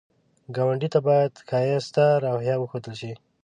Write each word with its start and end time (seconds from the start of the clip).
ګاونډي 0.55 0.87
ته 0.93 0.99
باید 1.07 1.31
ښایسته 1.49 2.05
رویه 2.25 2.55
وښودل 2.57 2.93
شي 3.01 3.11